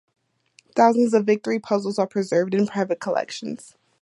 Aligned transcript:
Thousands 0.75 1.13
of 1.13 1.27
Victory 1.27 1.59
puzzles 1.59 1.99
are 1.99 2.07
preserved 2.07 2.55
in 2.55 2.65
private 2.65 2.99
collections. 2.99 3.75